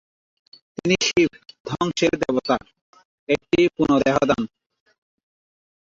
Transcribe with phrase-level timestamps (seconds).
[0.75, 1.31] তিনি শিব,
[1.65, 2.63] ধ্বংসের দেবতার,
[3.29, 4.43] একটি পুনঃদেহদান।